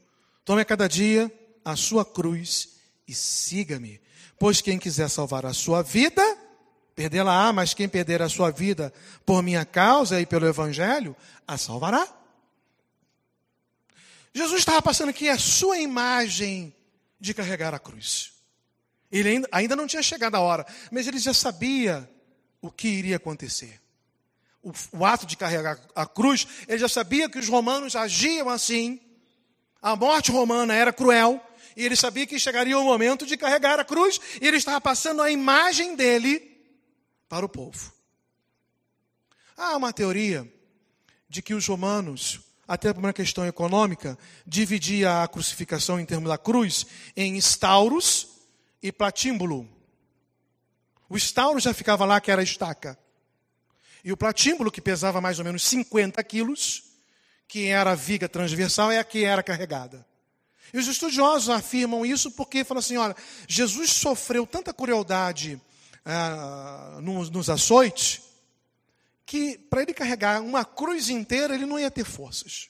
[0.46, 1.32] tome a cada dia
[1.66, 2.78] a sua cruz
[3.08, 4.00] e siga-me.
[4.40, 6.22] Pois quem quiser salvar a sua vida,
[6.98, 8.92] perdê-la-á, mas quem perder a sua vida
[9.24, 11.16] por minha causa e pelo Evangelho,
[11.48, 12.08] a salvará.
[14.34, 16.74] Jesus estava passando aqui a sua imagem
[17.20, 18.34] de carregar a cruz.
[19.12, 22.10] Ele ainda, ainda não tinha chegado a hora, mas ele já sabia
[22.60, 23.80] o que iria acontecer.
[24.64, 29.00] O, o ato de carregar a cruz, ele já sabia que os romanos agiam assim.
[29.84, 31.40] A morte romana era cruel,
[31.76, 35.22] e ele sabia que chegaria o momento de carregar a cruz, e ele estava passando
[35.22, 36.47] a imagem dele
[37.28, 37.94] para o povo.
[39.56, 40.48] Há uma teoria
[41.28, 46.38] de que os romanos, até por uma questão econômica, dividia a crucificação em termos da
[46.38, 46.86] cruz
[47.16, 48.30] em estauros
[48.82, 49.68] e platímbulo.
[51.10, 52.98] O estauro já ficava lá, que era a estaca.
[54.04, 56.84] E o platímbulo, que pesava mais ou menos 50 quilos,
[57.48, 60.06] que era a viga transversal, é a que era carregada.
[60.74, 63.16] E os estudiosos afirmam isso porque falam assim: olha,
[63.48, 65.62] Jesus sofreu tanta crueldade
[66.10, 68.22] ah, nos, nos açoites,
[69.26, 72.70] que para ele carregar uma cruz inteira, ele não ia ter forças.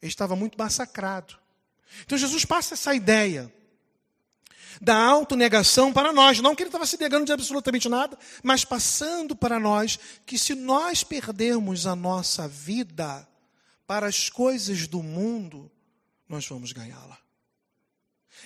[0.00, 1.38] Ele estava muito massacrado.
[2.02, 3.52] Então Jesus passa essa ideia
[4.80, 6.40] da autonegação para nós.
[6.40, 10.54] Não que ele estava se negando de absolutamente nada, mas passando para nós que se
[10.54, 13.28] nós perdermos a nossa vida
[13.86, 15.70] para as coisas do mundo,
[16.26, 17.23] nós vamos ganhá-la.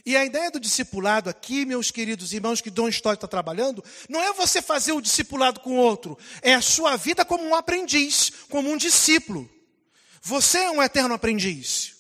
[0.05, 4.23] E a ideia do discipulado aqui, meus queridos irmãos, que Dom Stott está trabalhando, não
[4.23, 8.71] é você fazer o discipulado com outro, é a sua vida como um aprendiz, como
[8.71, 9.51] um discípulo.
[10.23, 11.97] Você é um eterno aprendiz.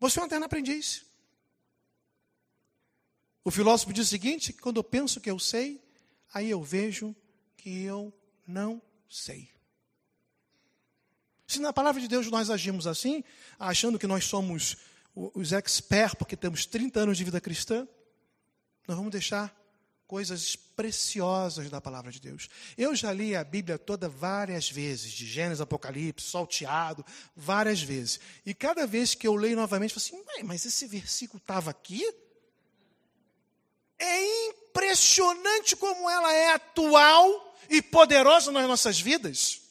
[0.00, 1.04] Você é um eterno aprendiz.
[3.44, 5.82] O filósofo diz o seguinte: quando eu penso que eu sei,
[6.32, 7.14] aí eu vejo
[7.56, 8.12] que eu
[8.46, 9.57] não sei.
[11.48, 13.24] Se na palavra de Deus nós agimos assim,
[13.58, 14.76] achando que nós somos
[15.14, 17.88] os experts porque temos 30 anos de vida cristã,
[18.86, 19.56] nós vamos deixar
[20.06, 22.50] coisas preciosas da palavra de Deus.
[22.76, 28.20] Eu já li a Bíblia toda várias vezes, de Gênesis, Apocalipse, salteado, várias vezes.
[28.44, 32.04] E cada vez que eu leio novamente, eu falo assim, mas esse versículo estava aqui?
[33.98, 39.67] É impressionante como ela é atual e poderosa nas nossas vidas.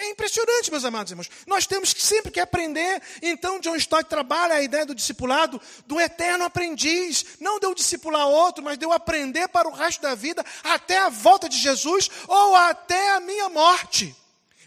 [0.00, 1.28] É impressionante, meus amados irmãos.
[1.46, 3.02] Nós temos que sempre que aprender.
[3.20, 7.36] Então, John Stott trabalha a ideia do discipulado do eterno aprendiz.
[7.38, 10.96] Não de eu discipular outro, mas de eu aprender para o resto da vida, até
[10.96, 14.16] a volta de Jesus ou até a minha morte.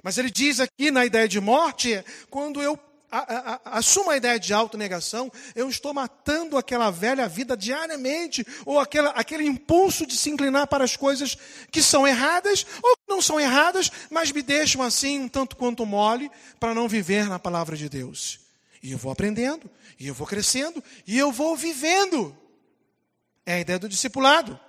[0.04, 2.78] Mas ele diz aqui na ideia de morte, quando eu
[3.66, 9.46] assumo a ideia de autonegação, eu estou matando aquela velha vida diariamente, ou aquela, aquele
[9.46, 11.38] impulso de se inclinar para as coisas
[11.72, 15.86] que são erradas, ou que não são erradas, mas me deixam assim um tanto quanto
[15.86, 18.40] mole, para não viver na palavra de Deus.
[18.82, 22.36] E eu vou aprendendo, e eu vou crescendo, e eu vou vivendo.
[23.46, 24.60] É a ideia do discipulado.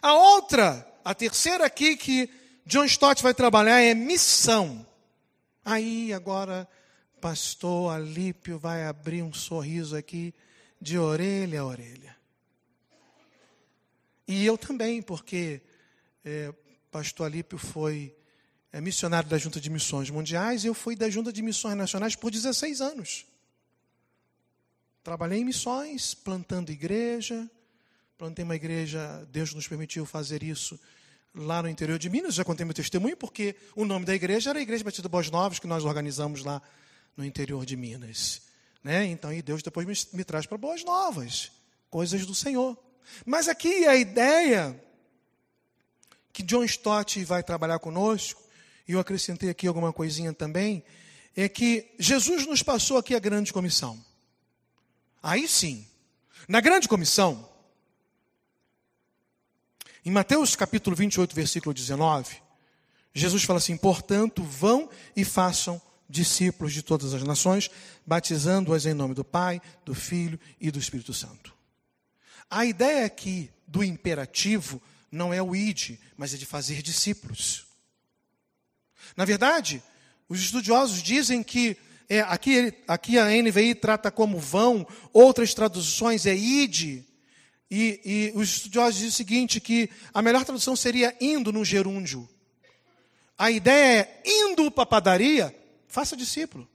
[0.00, 2.30] A outra, a terceira aqui que
[2.64, 4.86] John Stott vai trabalhar é missão.
[5.64, 6.68] Aí agora
[7.22, 10.34] pastor Alípio vai abrir um sorriso aqui
[10.80, 12.16] de orelha a orelha.
[14.26, 15.62] E eu também, porque
[16.24, 16.52] é,
[16.90, 18.12] pastor Alípio foi
[18.72, 22.16] é, missionário da Junta de Missões Mundiais e eu fui da Junta de Missões Nacionais
[22.16, 23.24] por 16 anos.
[25.04, 27.48] Trabalhei em missões, plantando igreja,
[28.18, 30.78] plantei uma igreja, Deus nos permitiu fazer isso
[31.32, 34.58] lá no interior de Minas, já contei meu testemunho, porque o nome da igreja era
[34.58, 36.60] a Igreja Batista Boas Novas, que nós organizamos lá
[37.16, 38.42] no interior de Minas.
[38.82, 39.06] Né?
[39.06, 41.52] Então, e Deus depois me, me traz para boas novas,
[41.90, 42.76] coisas do Senhor.
[43.24, 44.80] Mas aqui a ideia
[46.32, 48.42] que John Stott vai trabalhar conosco,
[48.88, 50.82] e eu acrescentei aqui alguma coisinha também,
[51.36, 54.02] é que Jesus nos passou aqui a grande comissão.
[55.22, 55.86] Aí sim,
[56.48, 57.48] na grande comissão,
[60.04, 62.42] em Mateus capítulo 28, versículo 19,
[63.14, 65.80] Jesus fala assim: portanto, vão e façam
[66.12, 67.70] discípulos de todas as nações,
[68.06, 71.54] batizando-as em nome do Pai, do Filho e do Espírito Santo.
[72.50, 77.66] A ideia aqui do imperativo não é o id, mas é de fazer discípulos.
[79.16, 79.82] Na verdade,
[80.28, 81.78] os estudiosos dizem que
[82.10, 87.04] é, aqui, aqui a NVI trata como vão, outras traduções é id,
[87.70, 92.28] e, e os estudiosos dizem o seguinte, que a melhor tradução seria indo no gerúndio.
[93.38, 95.61] A ideia é indo para a padaria,
[95.92, 96.66] faça discípulo.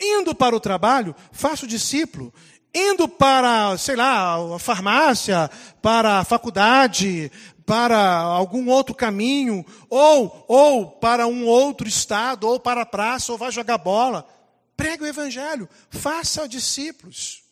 [0.00, 2.32] Indo para o trabalho, faça o discípulo.
[2.74, 5.50] indo para, sei lá, a farmácia,
[5.82, 7.30] para a faculdade,
[7.66, 13.36] para algum outro caminho, ou, ou para um outro estado, ou para a praça, ou
[13.36, 14.26] vai jogar bola.
[14.74, 17.42] Pregue o evangelho, faça discípulos.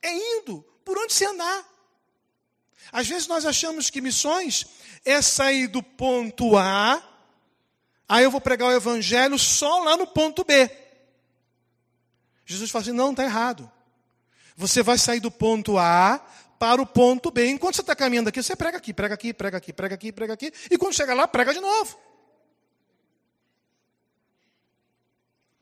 [0.00, 1.64] É indo por onde você andar.
[2.92, 4.66] Às vezes nós achamos que missões
[5.04, 7.02] é sair do ponto A,
[8.14, 10.70] aí eu vou pregar o evangelho só lá no ponto B.
[12.46, 13.70] Jesus fala assim: não, está errado.
[14.56, 16.24] Você vai sair do ponto A
[16.58, 17.48] para o ponto B.
[17.48, 20.32] Enquanto você está caminhando aqui, você prega aqui, prega aqui, prega aqui, prega aqui, prega
[20.34, 21.98] aqui, e quando chega lá, prega de novo.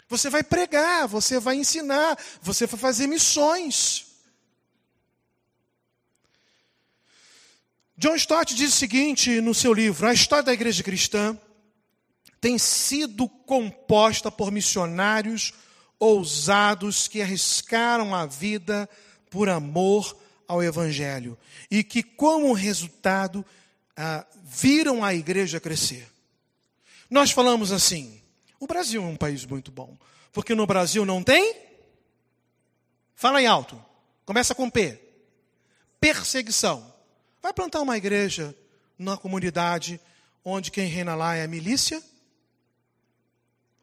[0.08, 4.08] Você vai pregar, você vai ensinar, você vai fazer missões.
[7.96, 11.38] John Stott diz o seguinte no seu livro: a história da igreja cristã
[12.42, 15.52] tem sido composta por missionários
[15.96, 18.90] ousados que arriscaram a vida
[19.30, 21.38] por amor ao Evangelho
[21.70, 23.46] e que, como resultado,
[23.96, 26.10] ah, viram a igreja crescer.
[27.08, 28.20] Nós falamos assim:
[28.58, 29.96] o Brasil é um país muito bom,
[30.32, 31.54] porque no Brasil não tem.
[33.14, 33.80] Fala em alto,
[34.26, 35.00] começa com P:
[36.00, 36.92] perseguição.
[37.40, 38.52] Vai plantar uma igreja
[38.98, 40.00] numa comunidade
[40.44, 42.02] onde quem reina lá é a milícia?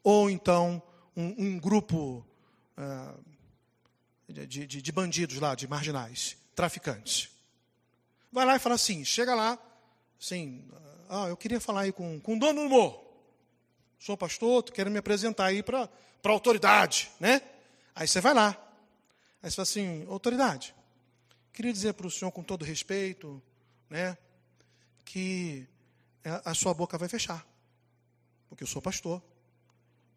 [0.03, 0.81] Ou então
[1.15, 2.25] um, um grupo
[2.77, 3.23] uh,
[4.27, 7.29] de, de, de, bandidos lá, de marginais, traficantes?
[8.31, 9.57] Vai lá e fala assim: chega lá,
[10.19, 10.63] assim,
[11.09, 13.03] ah, eu queria falar aí com, com o dono do morro.
[13.99, 15.89] Sou pastor, quero me apresentar aí para
[16.23, 17.41] a autoridade, né?
[17.93, 18.57] Aí você vai lá.
[19.41, 20.75] Aí você fala assim: autoridade,
[21.51, 23.41] queria dizer para o senhor com todo respeito,
[23.89, 24.17] né,
[25.03, 25.67] que
[26.23, 27.45] a sua boca vai fechar.
[28.47, 29.21] Porque eu sou pastor,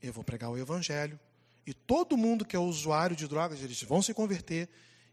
[0.03, 1.19] eu vou pregar o evangelho,
[1.67, 4.69] e todo mundo que é usuário de drogas, eles vão se converter,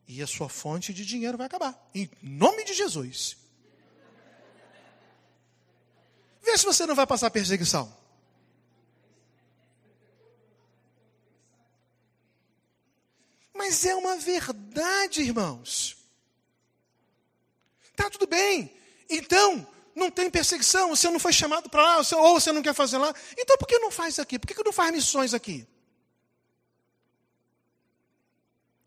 [0.08, 1.80] e a sua fonte de dinheiro vai acabar.
[1.94, 3.38] Em nome de Jesus.
[6.42, 7.96] Vê se você não vai passar perseguição.
[13.54, 15.98] Mas é uma verdade, irmãos.
[17.92, 18.74] Está tudo bem.
[19.10, 19.68] Então,
[20.00, 23.14] não tem perseguição, você não foi chamado para lá, ou você não quer fazer lá.
[23.38, 24.40] Então, por que não faz aqui?
[24.40, 25.68] Por que não faz missões aqui?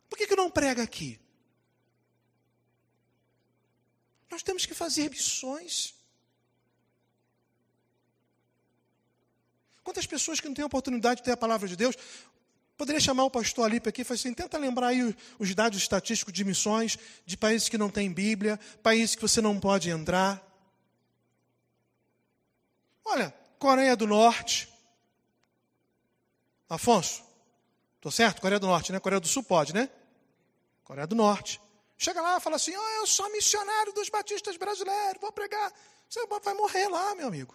[0.09, 1.21] Por que não prega aqui?
[4.31, 5.95] Nós temos que fazer missões.
[9.85, 11.97] Quantas pessoas que não têm a oportunidade de ter a palavra de Deus,
[12.77, 16.33] Poderia chamar o pastor Alipe aqui e falar assim: tenta lembrar aí os dados estatísticos
[16.33, 20.52] de missões de países que não têm Bíblia, países que você não pode entrar.
[23.05, 24.69] Olha, Coreia do Norte.
[26.69, 27.23] Afonso,
[27.97, 28.41] estou certo?
[28.41, 28.99] Coreia do Norte, né?
[28.99, 29.91] Coreia do Sul pode, né?
[30.85, 31.61] Coreia do Norte.
[31.99, 35.73] Chega lá e fala assim: oh, eu sou missionário dos batistas brasileiros, vou pregar.
[36.09, 37.55] Você vai morrer lá, meu amigo.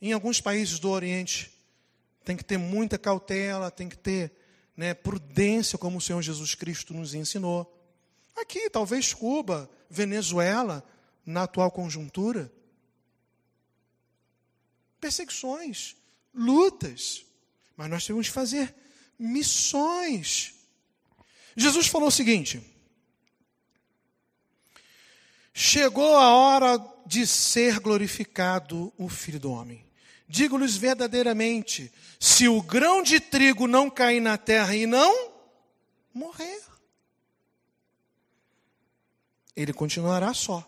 [0.00, 1.52] Em alguns países do Oriente,
[2.24, 4.32] tem que ter muita cautela, tem que ter
[4.76, 7.70] né, prudência, como o Senhor Jesus Cristo nos ensinou.
[8.34, 10.82] Aqui, talvez Cuba, Venezuela,
[11.26, 12.50] na atual conjuntura.
[15.00, 15.96] Perseguições,
[16.34, 17.24] lutas.
[17.76, 18.74] Mas nós temos que fazer
[19.18, 20.54] missões.
[21.56, 22.62] Jesus falou o seguinte:
[25.52, 29.84] Chegou a hora de ser glorificado o Filho do Homem.
[30.28, 35.32] Digo-lhes verdadeiramente: se o grão de trigo não cair na terra e não
[36.14, 36.62] morrer,
[39.56, 40.66] ele continuará só.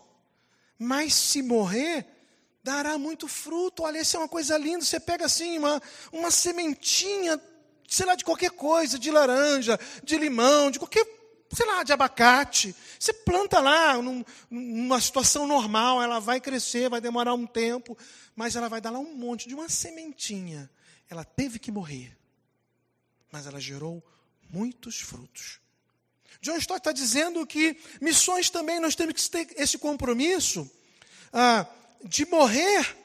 [0.77, 2.05] Mas se morrer,
[2.63, 3.83] dará muito fruto.
[3.83, 4.85] Olha, isso é uma coisa linda.
[4.85, 7.39] Você pega assim uma, uma sementinha,
[7.87, 11.05] sei lá, de qualquer coisa, de laranja, de limão, de qualquer
[11.53, 12.75] sei lá, de abacate.
[12.99, 17.95] Você planta lá, num, numa situação normal, ela vai crescer, vai demorar um tempo,
[18.35, 20.69] mas ela vai dar lá um monte de uma sementinha.
[21.09, 22.17] Ela teve que morrer,
[23.31, 24.03] mas ela gerou
[24.49, 25.59] muitos frutos.
[26.41, 30.69] John Stott está dizendo que missões também nós temos que ter esse compromisso
[31.31, 31.65] ah,
[32.03, 32.97] de morrer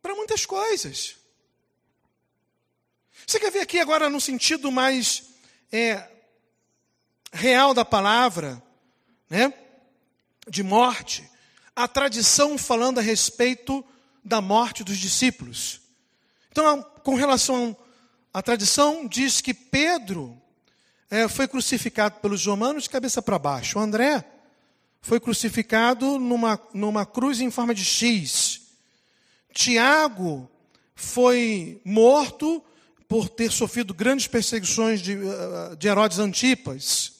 [0.00, 1.16] para muitas coisas.
[3.26, 5.24] Você quer ver aqui agora no sentido mais
[5.72, 6.08] é,
[7.32, 8.62] real da palavra,
[9.28, 9.52] né?
[10.48, 11.28] De morte,
[11.74, 13.84] a tradição falando a respeito
[14.22, 15.80] da morte dos discípulos.
[16.50, 17.76] Então, com relação
[18.32, 20.40] à tradição, diz que Pedro
[21.10, 23.78] é, foi crucificado pelos romanos de cabeça para baixo.
[23.78, 24.24] O André
[25.04, 28.62] foi crucificado numa, numa cruz em forma de X.
[29.52, 30.50] Tiago
[30.94, 32.64] foi morto
[33.06, 35.14] por ter sofrido grandes perseguições de,
[35.78, 37.12] de Herodes Antipas.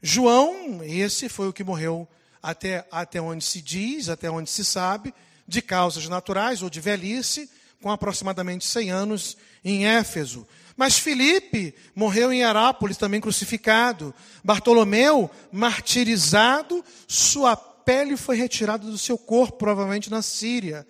[0.00, 2.08] João, esse foi o que morreu
[2.40, 5.12] até, até onde se diz, até onde se sabe,
[5.48, 7.50] de causas naturais ou de velhice,
[7.82, 10.46] com aproximadamente 100 anos em Éfeso.
[10.80, 14.14] Mas Filipe morreu em Herápolis, também crucificado.
[14.42, 20.86] Bartolomeu, martirizado, sua pele foi retirada do seu corpo, provavelmente na Síria.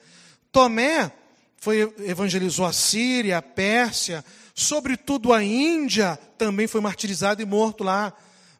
[0.52, 1.10] Tomé
[1.56, 4.24] foi, evangelizou a Síria, a Pérsia,
[4.54, 8.12] sobretudo a Índia, também foi martirizado e morto lá.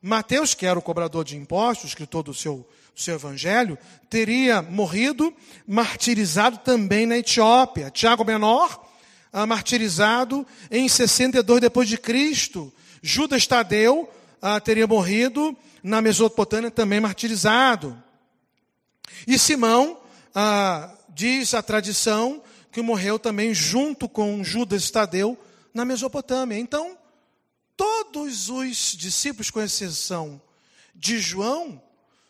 [0.02, 3.78] Mateus, que era o cobrador de impostos, escritor do seu, do seu evangelho,
[4.08, 5.32] teria morrido
[5.64, 7.88] martirizado também na Etiópia.
[7.88, 8.89] Tiago Menor,
[9.32, 12.72] ah, martirizado em 62 depois de Cristo.
[13.02, 14.08] Judas Tadeu
[14.40, 18.00] ah, teria morrido na Mesopotâmia também martirizado.
[19.26, 20.00] E Simão,
[20.34, 25.38] ah, diz a tradição, que morreu também junto com Judas Tadeu
[25.74, 26.58] na Mesopotâmia.
[26.58, 26.96] Então,
[27.76, 30.40] todos os discípulos, com exceção
[30.94, 31.82] de João,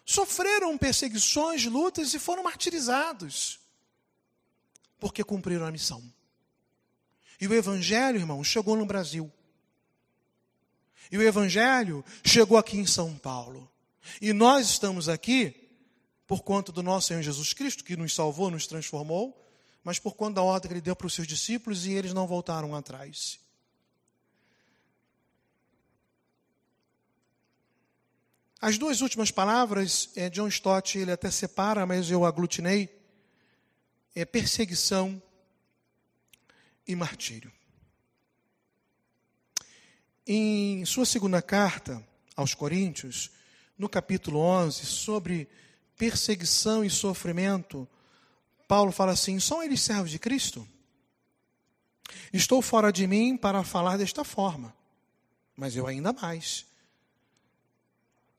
[0.05, 3.61] sofreram perseguições, lutas e foram martirizados,
[4.99, 6.03] porque cumpriram a missão.
[7.41, 9.33] E o Evangelho, irmão, chegou no Brasil.
[11.11, 13.71] E o Evangelho chegou aqui em São Paulo.
[14.21, 15.69] E nós estamos aqui
[16.27, 19.37] por conta do nosso Senhor Jesus Cristo, que nos salvou, nos transformou,
[19.83, 22.27] mas por conta da ordem que ele deu para os seus discípulos e eles não
[22.27, 23.41] voltaram atrás.
[28.61, 32.95] As duas últimas palavras, é, John Stott ele até separa, mas eu aglutinei,
[34.15, 35.21] é perseguição
[36.87, 37.53] e martírio.
[40.27, 42.05] Em sua segunda carta
[42.37, 43.31] aos Coríntios,
[43.77, 45.49] no capítulo 11, sobre
[45.97, 47.89] perseguição e sofrimento,
[48.69, 50.67] Paulo fala assim: são eles servos de Cristo?
[52.33, 54.75] Estou fora de mim para falar desta forma,
[55.57, 56.67] mas eu ainda mais.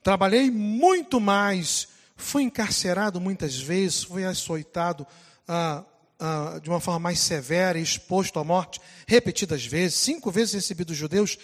[0.04, 5.06] Trabalhei muito mais, fui encarcerado muitas vezes, fui açoitado
[5.48, 5.84] ah,
[6.24, 9.98] ah, de uma forma mais severa e exposto à morte repetidas vezes.
[9.98, 11.36] Cinco vezes recebi dos judeus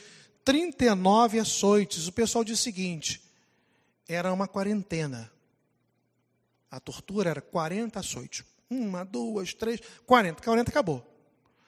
[0.45, 2.07] 39 açoites.
[2.07, 3.19] O pessoal disse o seguinte:
[4.07, 5.31] era uma quarentena.
[6.69, 8.45] A tortura era 40 açoites.
[8.69, 10.43] Uma, duas, três, 40.
[10.43, 11.03] 40 acabou.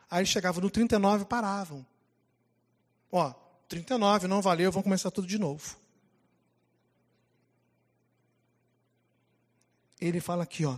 [0.07, 1.83] Aí chegavam no 39 e paravam.
[3.11, 3.33] Ó,
[3.67, 5.75] 39 não valeu, vamos começar tudo de novo.
[9.99, 10.77] Ele fala aqui, ó,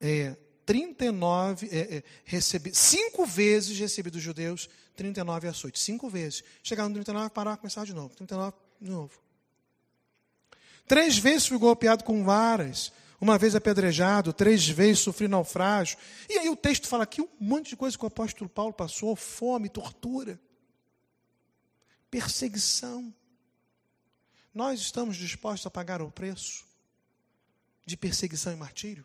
[0.00, 0.34] é,
[0.66, 5.80] 39, é, é, recebi, cinco vezes recebi dos judeus 39 açoites.
[5.80, 6.42] Cinco vezes.
[6.62, 8.14] Chegaram no 39, parar, começar de novo.
[8.16, 9.12] 39, de novo.
[10.88, 15.96] Três vezes fui golpeado com varas uma vez apedrejado, três vezes sofri naufrágio.
[16.28, 19.14] E aí o texto fala aqui um monte de coisa que o apóstolo Paulo passou:
[19.16, 20.38] fome, tortura,
[22.10, 23.14] perseguição.
[24.52, 26.64] Nós estamos dispostos a pagar o preço
[27.84, 29.04] de perseguição e martírio?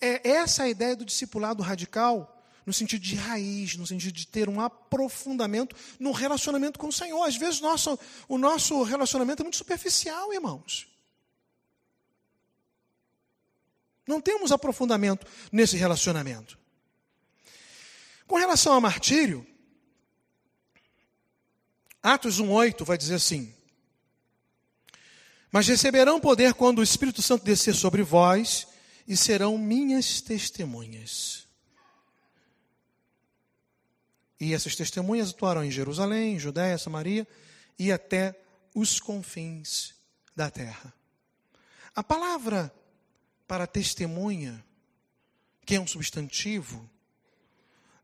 [0.00, 4.48] É essa a ideia do discipulado radical, no sentido de raiz, no sentido de ter
[4.48, 7.22] um aprofundamento no relacionamento com o Senhor.
[7.22, 7.98] Às vezes nosso,
[8.28, 10.88] o nosso relacionamento é muito superficial, irmãos.
[14.06, 16.58] Não temos aprofundamento nesse relacionamento.
[18.26, 19.46] Com relação ao martírio,
[22.02, 23.54] Atos 1,8 vai dizer assim:
[25.50, 28.66] Mas receberão poder quando o Espírito Santo descer sobre vós,
[29.06, 31.46] e serão minhas testemunhas.
[34.40, 37.26] E essas testemunhas atuarão em Jerusalém, Judéia, Samaria
[37.78, 38.38] e até
[38.74, 39.94] os confins
[40.34, 40.92] da terra.
[41.94, 42.74] A palavra
[43.46, 44.64] para testemunha,
[45.64, 46.90] que é um substantivo,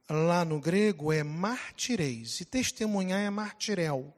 [0.08, 4.14] lá no grego é martireis, e testemunhar é martirel.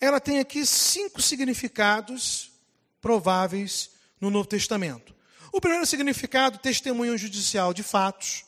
[0.00, 2.52] Ela tem aqui cinco significados
[3.00, 3.90] prováveis
[4.20, 5.14] no Novo Testamento.
[5.52, 8.44] O primeiro significado, testemunha judicial de fatos.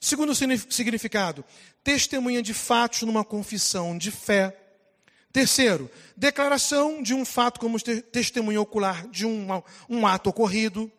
[0.00, 1.44] Segundo significado,
[1.82, 4.56] testemunha de fatos numa confissão de fé.
[5.32, 9.46] Terceiro, declaração de um fato como testemunha ocular de um,
[9.88, 10.90] um ato ocorrido.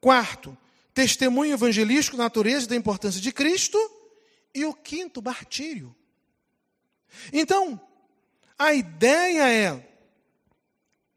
[0.00, 0.56] Quarto,
[0.94, 3.78] testemunho evangelístico da natureza e da importância de Cristo.
[4.54, 5.94] E o quinto, martírio.
[7.32, 7.80] Então,
[8.58, 9.88] a ideia é,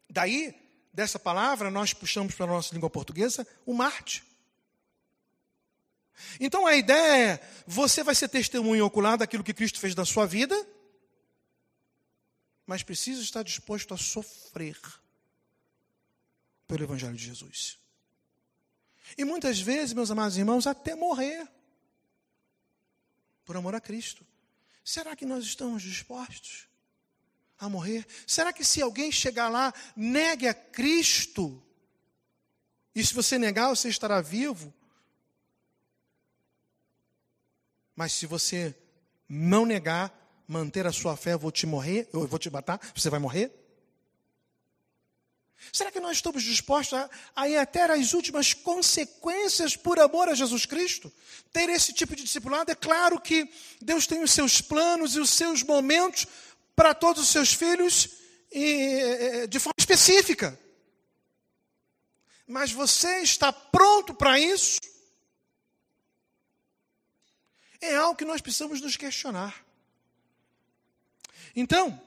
[0.08, 0.54] daí,
[0.92, 4.22] dessa palavra, nós puxamos para a nossa língua portuguesa o Marte.
[6.38, 10.26] Então a ideia é: você vai ser testemunho ocular daquilo que Cristo fez na sua
[10.26, 10.54] vida
[12.66, 14.78] mas precisa estar disposto a sofrer
[16.66, 17.78] pelo Evangelho de Jesus.
[19.18, 21.46] E muitas vezes, meus amados irmãos, até morrer
[23.44, 24.26] por amor a Cristo.
[24.84, 26.66] Será que nós estamos dispostos
[27.62, 28.04] a morrer?
[28.26, 31.62] Será que se alguém chegar lá, negue a Cristo,
[32.92, 34.74] e se você negar, você estará vivo?
[37.94, 38.74] Mas se você
[39.28, 40.12] não negar,
[40.46, 43.50] manter a sua fé, eu vou te morrer, eu vou te matar, você vai morrer?
[45.72, 50.34] Será que nós estamos dispostos a, a ir até as últimas consequências por amor a
[50.34, 51.12] Jesus Cristo?
[51.52, 52.72] Ter esse tipo de discipulado?
[52.72, 53.48] É claro que
[53.80, 56.26] Deus tem os seus planos e os seus momentos
[56.74, 58.08] para todos os seus filhos
[58.50, 60.58] e, de forma específica.
[62.46, 64.80] Mas você está pronto para isso?
[67.80, 69.64] É algo que nós precisamos nos questionar.
[71.54, 72.00] Então,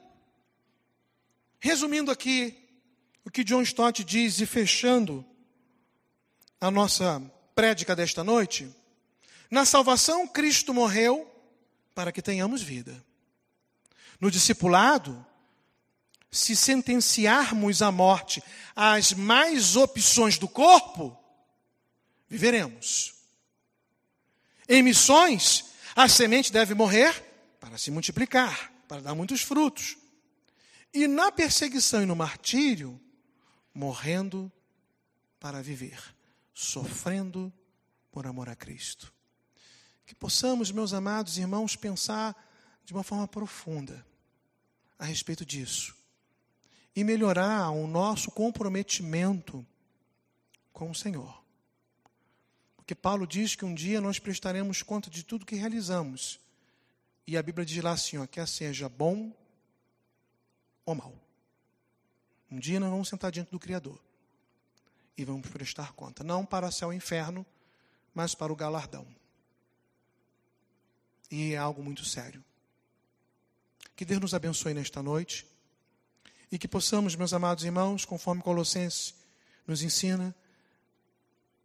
[1.59, 2.55] resumindo aqui
[3.24, 5.26] o que John Stott diz e fechando
[6.61, 7.20] a nossa
[7.53, 8.74] prédica desta noite,
[9.49, 11.30] na salvação Cristo morreu
[11.93, 13.03] para que tenhamos vida.
[14.20, 15.26] No discipulado,
[16.32, 18.43] se sentenciarmos à morte
[18.76, 21.18] as mais opções do corpo,
[22.28, 23.13] viveremos.
[24.68, 27.24] Em missões, a semente deve morrer
[27.59, 29.97] para se multiplicar, para dar muitos frutos.
[30.93, 32.99] E na perseguição e no martírio,
[33.74, 34.51] morrendo
[35.39, 36.01] para viver,
[36.53, 37.53] sofrendo
[38.11, 39.13] por amor a Cristo.
[40.05, 42.36] Que possamos, meus amados irmãos, pensar
[42.86, 44.05] de uma forma profunda
[44.97, 45.95] a respeito disso
[46.95, 49.65] e melhorar o nosso comprometimento
[50.71, 51.43] com o Senhor.
[52.77, 56.39] Porque Paulo diz que um dia nós prestaremos conta de tudo que realizamos.
[57.27, 59.36] E a Bíblia diz lá assim, ó, quer seja bom
[60.86, 61.13] ou mal.
[62.49, 63.99] Um dia nós vamos sentar diante do Criador
[65.17, 67.45] e vamos prestar conta, não para céu e inferno,
[68.13, 69.07] mas para o galardão.
[71.31, 72.43] E é algo muito sério.
[73.95, 75.45] Que Deus nos abençoe nesta noite
[76.51, 79.13] e que possamos, meus amados irmãos, conforme Colossenses
[79.65, 80.35] nos ensina,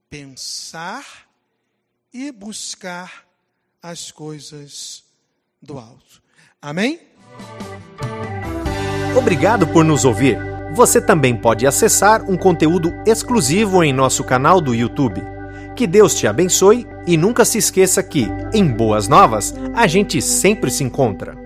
[0.08, 1.04] pensar
[2.12, 3.26] e buscar
[3.82, 5.04] as coisas
[5.60, 6.22] do alto.
[6.62, 7.00] Amém?
[9.16, 10.38] Obrigado por nos ouvir.
[10.74, 15.20] Você também pode acessar um conteúdo exclusivo em nosso canal do YouTube.
[15.74, 20.70] Que Deus te abençoe e nunca se esqueça que, em Boas Novas, a gente sempre
[20.70, 21.39] se encontra.